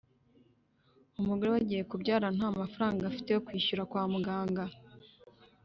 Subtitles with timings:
[1.19, 4.63] umugore we agiye kubyara nta mafaranga afite yo kwishyura kwa muganga